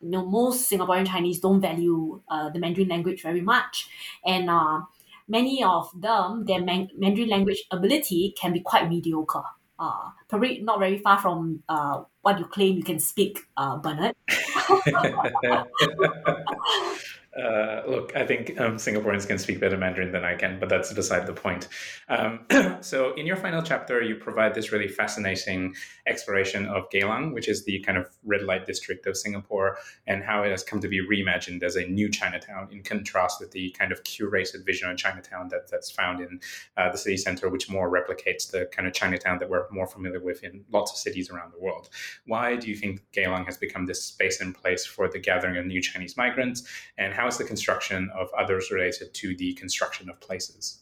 [0.01, 3.89] you know, most Singaporean Chinese don't value uh, the Mandarin language very much,
[4.25, 4.81] and uh,
[5.27, 9.43] many of them, their man- Mandarin language ability can be quite mediocre.
[9.81, 14.13] Uh, probably not very far from uh, what you claim you can speak, uh, Bernard.
[17.37, 20.91] Uh, look, I think um, Singaporeans can speak better Mandarin than I can, but that's
[20.91, 21.69] beside the point.
[22.09, 22.41] Um,
[22.81, 25.73] so, in your final chapter, you provide this really fascinating
[26.05, 30.43] exploration of Geylang, which is the kind of red light district of Singapore, and how
[30.43, 33.93] it has come to be reimagined as a new Chinatown, in contrast with the kind
[33.93, 36.41] of curated vision of Chinatown that, that's found in
[36.75, 40.19] uh, the city center, which more replicates the kind of Chinatown that we're more familiar
[40.19, 41.87] with in lots of cities around the world.
[42.25, 45.65] Why do you think Geylang has become this space and place for the gathering of
[45.65, 46.67] new Chinese migrants,
[46.97, 50.79] and how is the construction of others related to the construction of places?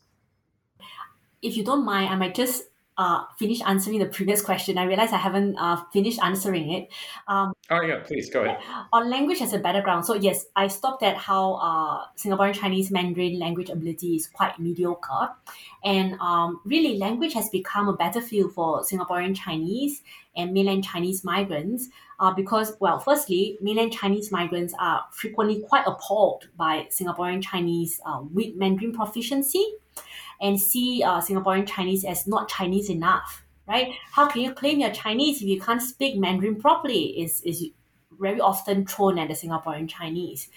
[1.42, 2.64] If you don't mind, I might just
[2.98, 4.78] uh, finish answering the previous question.
[4.78, 6.90] I realize I haven't uh, finished answering it.
[7.28, 8.60] Um, oh, yeah, please go ahead.
[8.94, 10.06] On language as a battleground.
[10.06, 15.30] So, yes, I stopped at how uh, Singaporean Chinese Mandarin language ability is quite mediocre.
[15.84, 20.04] And um, really, language has become a battlefield for Singaporean Chinese
[20.38, 26.48] and mainland Chinese migrants uh, because, well, firstly, mainland Chinese migrants are frequently quite appalled
[26.58, 29.66] by Singaporean Chinese uh, weak Mandarin proficiency
[30.42, 33.94] and see uh, Singaporean Chinese as not Chinese enough, right?
[34.12, 37.22] How can you claim you're Chinese if you can't speak Mandarin properly?
[37.22, 37.66] Is is
[38.20, 40.50] very often thrown at the Singaporean Chinese.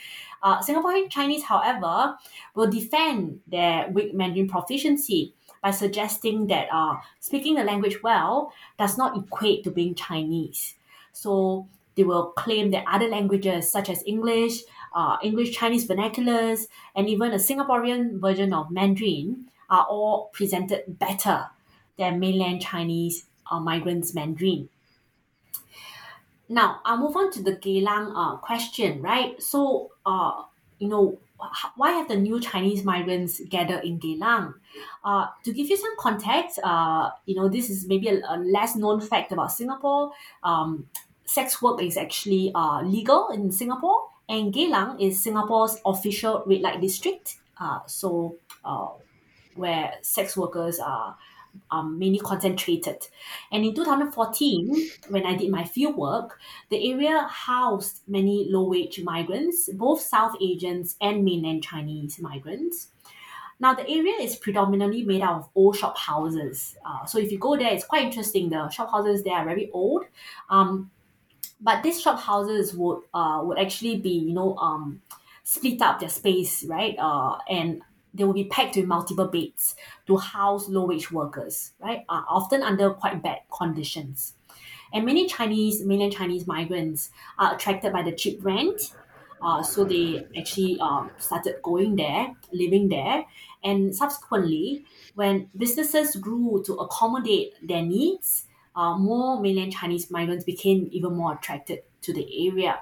[0.42, 2.16] Uh, Singaporean Chinese, however,
[2.56, 8.98] will defend their weak Mandarin proficiency by suggesting that uh, speaking the language well does
[8.98, 10.74] not equate to being Chinese.
[11.12, 14.62] So they will claim that other languages such as English,
[14.94, 21.46] uh, English Chinese vernaculars, and even a Singaporean version of Mandarin are all presented better
[21.98, 24.68] than mainland Chinese uh, migrants Mandarin.
[26.48, 29.40] Now, I'll move on to the Geylang uh, question, right?
[29.42, 30.42] So, uh,
[30.78, 31.18] you know,
[31.76, 34.54] why have the new Chinese migrants gathered in Geylang?
[35.04, 38.76] Uh, to give you some context, uh, you know, this is maybe a, a less
[38.76, 40.12] known fact about Singapore.
[40.42, 40.86] Um,
[41.24, 46.80] sex work is actually uh, legal in Singapore, and Geylang is Singapore's official red light
[46.80, 47.36] district.
[47.58, 48.88] Uh, so, uh,
[49.54, 51.16] where sex workers are
[51.70, 53.06] um, mainly concentrated.
[53.50, 56.38] And in 2014, when I did my field work,
[56.68, 62.88] the area housed many low wage migrants, both South Asians and mainland Chinese migrants.
[63.60, 66.76] Now, the area is predominantly made out of old shop houses.
[66.84, 68.50] Uh, so, if you go there, it's quite interesting.
[68.50, 70.04] The shop houses there are very old.
[70.50, 70.90] Um,
[71.60, 75.00] but these shop houses would uh, would actually be, you know, um,
[75.44, 76.96] split up their space, right?
[76.98, 77.82] Uh, and
[78.14, 79.74] they will be packed with multiple beds
[80.06, 82.04] to house low wage workers, right?
[82.08, 84.34] Uh, often under quite bad conditions.
[84.92, 88.92] And many Chinese, mainland Chinese migrants are attracted by the cheap rent.
[89.40, 93.24] Uh, so they actually um, started going there, living there.
[93.64, 98.44] And subsequently, when businesses grew to accommodate their needs,
[98.76, 102.80] uh, more mainland Chinese migrants became even more attracted to the area.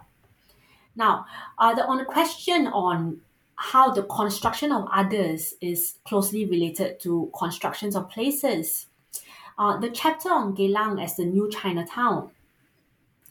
[0.97, 1.27] Now,
[1.59, 3.21] uh, the, on the question on
[3.61, 8.87] how the construction of others is closely related to constructions of places.
[9.59, 12.31] Uh, the chapter on Geylang as the new Chinatown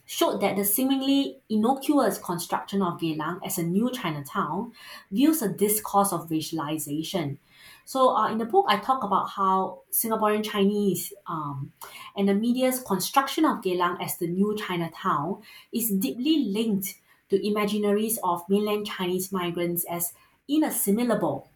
[0.06, 4.70] showed that the seemingly innocuous construction of Geylang as a new Chinatown
[5.10, 7.38] views a discourse of racialization.
[7.84, 11.72] So, uh, in the book, I talk about how Singaporean Chinese um,
[12.16, 16.94] and the media's construction of Geylang as the new Chinatown is deeply linked
[17.30, 20.12] to imaginaries of mainland Chinese migrants as
[20.48, 21.48] inassimilable.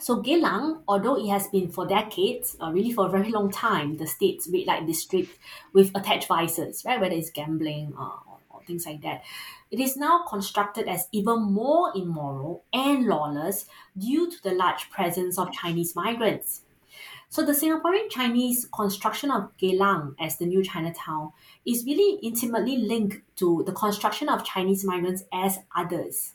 [0.00, 3.96] So Geylang, although it has been for decades, uh, really for a very long time,
[3.96, 5.38] the state's red light district
[5.72, 9.22] with attached vices, right, whether it's gambling uh, or, or things like that,
[9.70, 13.64] it is now constructed as even more immoral and lawless
[13.96, 16.60] due to the large presence of Chinese migrants.
[17.34, 21.32] So the Singaporean Chinese construction of Geylang as the new Chinatown
[21.66, 26.34] is really intimately linked to the construction of Chinese migrants as others.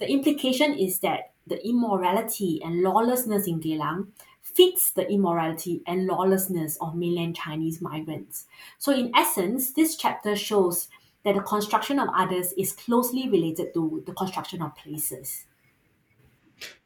[0.00, 4.08] The implication is that the immorality and lawlessness in Geylang
[4.42, 8.46] fits the immorality and lawlessness of mainland Chinese migrants.
[8.76, 10.88] So, in essence, this chapter shows
[11.22, 15.44] that the construction of others is closely related to the construction of places.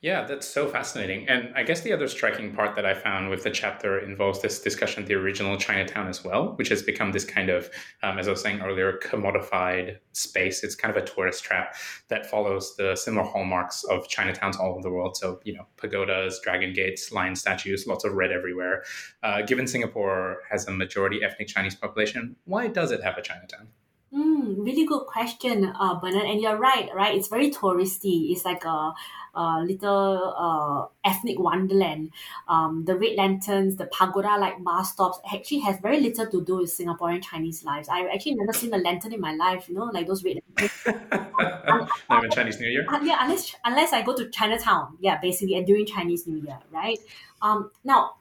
[0.01, 1.29] Yeah, that's so fascinating.
[1.29, 4.61] And I guess the other striking part that I found with the chapter involves this
[4.61, 7.71] discussion of the original Chinatown as well, which has become this kind of,
[8.03, 10.63] um, as I was saying earlier, commodified space.
[10.63, 11.75] It's kind of a tourist trap
[12.09, 15.17] that follows the similar hallmarks of Chinatowns all over the world.
[15.17, 18.85] So, you know, pagodas, dragon gates, lion statues, lots of red everywhere.
[19.23, 23.69] Uh, given Singapore has a majority ethnic Chinese population, why does it have a Chinatown?
[24.15, 26.27] Mm, really good question, uh, Bernard.
[26.27, 27.17] And you're right, right?
[27.17, 28.31] It's very touristy.
[28.31, 28.93] It's like a,
[29.35, 32.13] a little uh, ethnic wonderland.
[32.47, 36.71] Um, the red lanterns, the pagoda-like bus stops actually has very little to do with
[36.71, 37.89] Singaporean Chinese lives.
[37.89, 39.69] I've actually never seen a lantern in my life.
[39.69, 40.87] You know, like those red lanterns.
[42.09, 42.87] Not even Chinese New Year.
[42.89, 44.97] Uh, yeah, unless unless I go to Chinatown.
[45.01, 46.99] Yeah, basically, and during Chinese New Year, right?
[47.43, 48.13] Um, now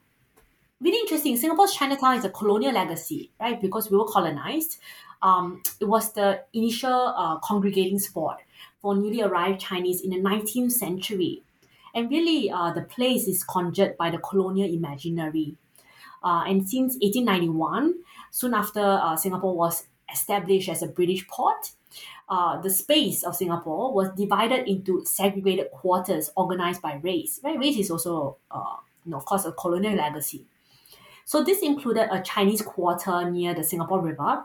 [0.84, 1.38] really interesting.
[1.38, 3.60] Singapore's Chinatown is a colonial legacy, right?
[3.60, 4.78] Because we were colonized
[5.24, 8.41] um, it was the initial uh, congregating spot
[8.82, 11.41] for newly arrived Chinese in the 19th century.
[11.95, 15.55] And really, uh, the place is conjured by the colonial imaginary.
[16.24, 17.95] Uh, and since 1891,
[18.32, 21.71] soon after uh, Singapore was established as a British port,
[22.30, 27.39] uh, the space of Singapore was divided into segregated quarters organized by race.
[27.43, 27.57] Right?
[27.57, 30.45] Race is also, uh, you know, of course, a colonial legacy.
[31.26, 34.43] So this included a Chinese quarter near the Singapore River,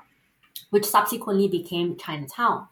[0.71, 2.69] which subsequently became Chinatown.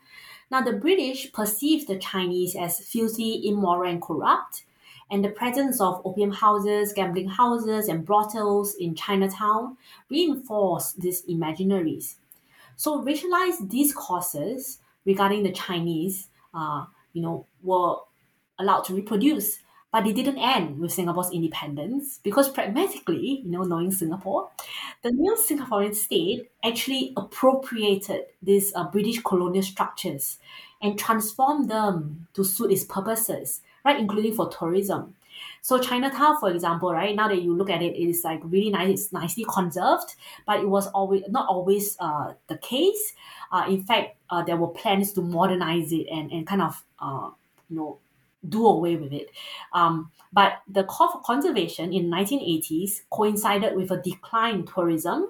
[0.50, 4.64] Now, the British perceived the Chinese as filthy, immoral, and corrupt,
[5.10, 9.76] and the presence of opium houses, gambling houses, and brothels in Chinatown
[10.08, 12.16] reinforced these imaginaries.
[12.76, 17.96] So, racialized discourses regarding the Chinese, uh, you know, were
[18.58, 19.60] allowed to reproduce
[19.92, 24.50] but it didn't end with Singapore's independence because pragmatically, you know, knowing Singapore,
[25.02, 30.38] the new Singaporean state actually appropriated these uh, British colonial structures
[30.82, 35.14] and transformed them to suit its purposes, right, including for tourism.
[35.62, 38.70] So Chinatown, for example, right now that you look at it, it is like really
[38.70, 40.14] nice, It's nicely conserved,
[40.46, 43.14] but it was always not always uh, the case.
[43.50, 47.30] Uh, in fact, uh, there were plans to modernize it and, and kind of uh,
[47.68, 47.98] you know
[48.48, 49.30] do away with it.
[49.72, 55.28] Um, but the call for conservation in 1980s coincided with a decline in tourism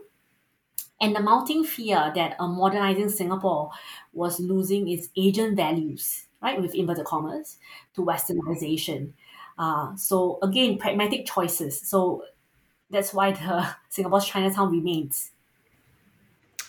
[1.00, 3.70] and the mounting fear that a modernizing Singapore
[4.12, 7.58] was losing its Asian values, right, with inverted commas,
[7.94, 9.12] to westernization.
[9.58, 11.80] Uh, so again, pragmatic choices.
[11.80, 12.24] So
[12.90, 15.32] that's why the Singapore's Chinatown remains.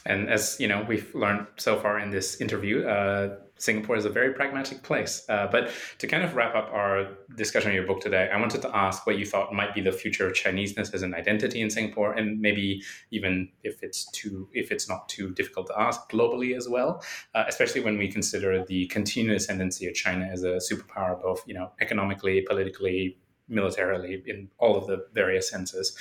[0.06, 4.10] And as you know, we've learned so far in this interview, uh, Singapore is a
[4.10, 5.26] very pragmatic place.
[5.30, 8.62] Uh, but to kind of wrap up our discussion on your book today, I wanted
[8.62, 11.70] to ask what you thought might be the future of Chineseness as an identity in
[11.70, 12.82] Singapore, and maybe
[13.12, 17.04] even if it's too, if it's not too difficult to ask, globally as well.
[17.34, 21.54] Uh, especially when we consider the continuous ascendancy of China as a superpower, both you
[21.54, 25.98] know economically, politically, militarily, in all of the various senses.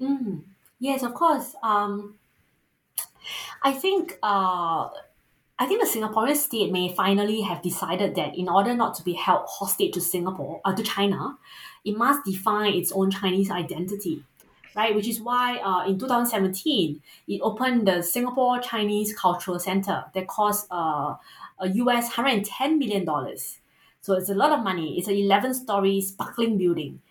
[0.00, 0.42] Mm.
[0.78, 1.54] Yes, of course.
[1.62, 2.14] Um,
[3.62, 4.18] I think.
[4.22, 4.88] Uh,
[5.60, 9.12] I think the Singaporean state may finally have decided that in order not to be
[9.12, 11.36] held hostage to Singapore, uh, to China,
[11.84, 14.24] it must define its own Chinese identity,
[14.74, 14.94] right?
[14.94, 20.66] Which is why uh, in 2017, it opened the Singapore Chinese Cultural Center that cost
[20.70, 21.16] uh,
[21.58, 23.06] a US $110 million.
[24.00, 24.96] So it's a lot of money.
[24.98, 27.02] It's an 11 story sparkling building.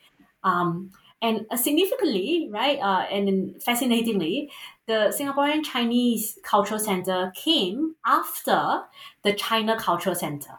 [0.43, 0.91] Um,
[1.21, 4.51] and uh, significantly, right, uh, and fascinatingly,
[4.87, 8.83] the Singaporean Chinese Cultural Center came after
[9.23, 10.51] the China Cultural Center,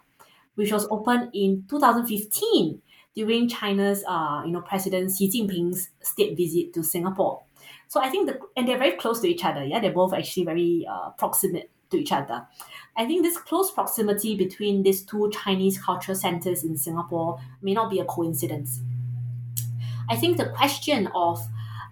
[0.56, 2.82] which was opened in 2015
[3.14, 7.42] during China's, uh, you know, President Xi Jinping's state visit to Singapore.
[7.88, 9.64] So I think the and they're very close to each other.
[9.64, 12.46] Yeah, they're both actually very uh, proximate to each other.
[12.96, 17.90] I think this close proximity between these two Chinese cultural centers in Singapore may not
[17.90, 18.80] be a coincidence.
[20.10, 21.40] I think the question of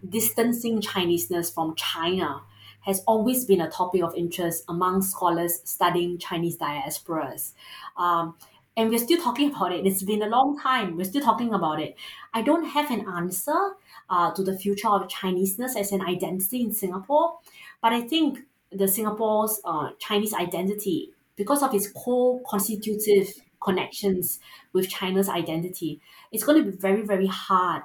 [0.09, 2.43] distancing Chineseness from China
[2.81, 7.53] has always been a topic of interest among scholars studying Chinese diasporas.
[7.97, 8.35] Um,
[8.77, 9.87] and we're still talking about it.
[9.87, 10.97] It's been a long time.
[10.97, 11.95] We're still talking about it.
[12.35, 13.77] I don't have an answer
[14.11, 17.39] uh, to the future of Chineseness as an identity in Singapore,
[17.81, 18.41] but I think
[18.73, 24.41] the Singapore's uh, Chinese identity, because of its co-constitutive connections
[24.73, 26.01] with China's identity,
[26.33, 27.85] it's going to be very, very hard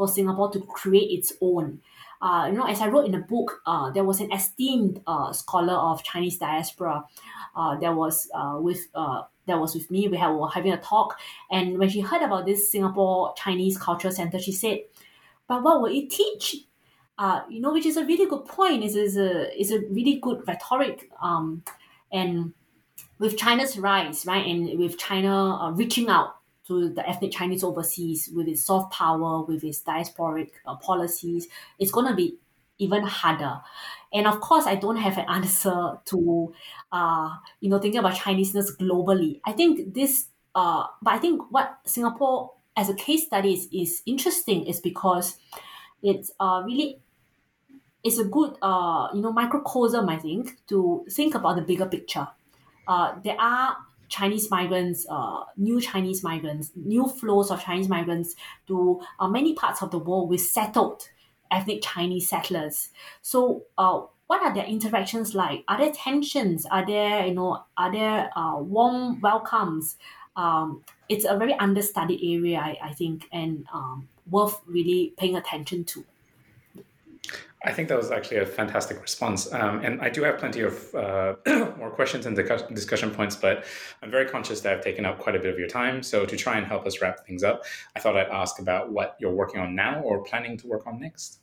[0.00, 1.78] for Singapore to create its own.
[2.22, 5.30] Uh, you know, as I wrote in the book, uh, there was an esteemed uh,
[5.34, 7.04] scholar of Chinese diaspora
[7.54, 10.08] uh, that was uh, with uh, that was with me.
[10.08, 11.18] We, have, were having a talk,
[11.50, 14.78] and when she heard about this Singapore Chinese Cultural Center, she said,
[15.46, 16.56] "But what will it teach?"
[17.18, 18.82] Uh, you know, which is a really good point.
[18.82, 21.10] Is is a is a really good rhetoric.
[21.22, 21.62] Um,
[22.10, 22.54] and
[23.18, 26.39] with China's rise, right, and with China reaching out
[26.70, 31.48] to the ethnic Chinese overseas with its soft power, with its diasporic uh, policies,
[31.80, 32.38] it's going to be
[32.78, 33.60] even harder.
[34.12, 36.54] And of course, I don't have an answer to,
[36.92, 39.40] uh, you know, thinking about Chineseness globally.
[39.44, 44.02] I think this, uh, but I think what Singapore as a case study is, is
[44.06, 45.38] interesting is because
[46.02, 47.00] it's uh, really
[48.02, 52.28] it's a good uh, you know microcosm I think to think about the bigger picture.
[52.86, 53.76] Uh, there are
[54.10, 58.34] Chinese migrants, uh, new Chinese migrants, new flows of Chinese migrants
[58.66, 61.08] to uh, many parts of the world with settled
[61.50, 62.90] ethnic Chinese settlers.
[63.22, 65.64] So, uh, what are their interactions like?
[65.66, 66.64] Are there tensions?
[66.66, 69.96] Are there, you know, are there uh, warm welcomes?
[70.36, 75.84] Um, it's a very understudied area, I, I think, and um, worth really paying attention
[75.86, 76.04] to.
[77.64, 79.52] I think that was actually a fantastic response.
[79.52, 81.34] Um, and I do have plenty of uh,
[81.76, 83.64] more questions and discussion points, but
[84.02, 86.02] I'm very conscious that I've taken up quite a bit of your time.
[86.02, 89.16] So, to try and help us wrap things up, I thought I'd ask about what
[89.20, 91.40] you're working on now or planning to work on next.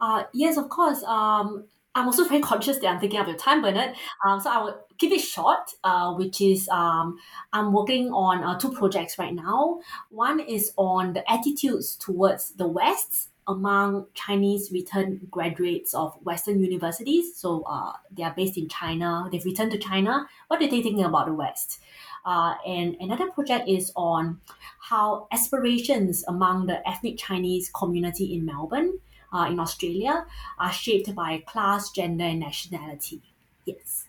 [0.00, 1.02] Uh, yes, of course.
[1.04, 1.64] Um,
[1.94, 3.94] I'm also very conscious that I'm taking up your time, Bernard.
[4.26, 7.18] Um, so I will keep it short, uh, which is um,
[7.52, 9.80] I'm working on uh, two projects right now.
[10.10, 17.36] One is on the attitudes towards the West among Chinese returned graduates of Western universities.
[17.36, 19.28] So uh, they are based in China.
[19.30, 20.26] They've returned to China.
[20.48, 21.80] What are they thinking about the West?
[22.24, 24.40] Uh, and another project is on
[24.78, 28.98] how aspirations among the ethnic Chinese community in Melbourne,
[29.32, 30.24] uh, in Australia,
[30.58, 33.22] are shaped by class, gender, and nationality.
[33.64, 34.06] Yes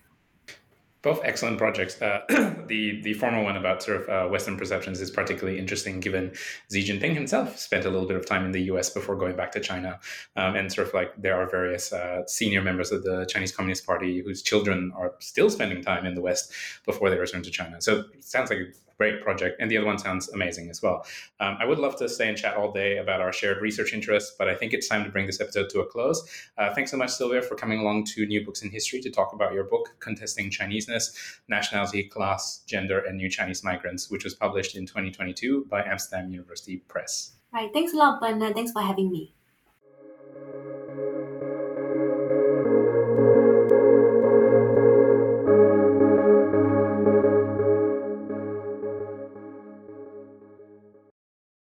[1.03, 2.01] both excellent projects.
[2.01, 2.21] Uh,
[2.67, 6.31] the the former one about sort of uh, Western perceptions is particularly interesting, given
[6.71, 8.89] Xi Jinping himself spent a little bit of time in the U.S.
[8.89, 9.99] before going back to China,
[10.35, 13.85] um, and sort of like there are various uh, senior members of the Chinese Communist
[13.85, 16.51] Party whose children are still spending time in the West
[16.85, 17.81] before they return to China.
[17.81, 19.57] So it sounds like great project.
[19.59, 21.05] And the other one sounds amazing as well.
[21.39, 24.35] Um, I would love to stay and chat all day about our shared research interests,
[24.37, 26.27] but I think it's time to bring this episode to a close.
[26.57, 29.33] Uh, thanks so much, Sylvia, for coming along to New Books in History to talk
[29.33, 34.75] about your book, Contesting Chineseness Nationality, Class, Gender, and New Chinese Migrants, which was published
[34.75, 37.33] in 2022 by Amsterdam University Press.
[37.51, 37.71] Right.
[37.71, 38.55] Thanks a lot, Bernard.
[38.55, 39.33] Thanks for having me.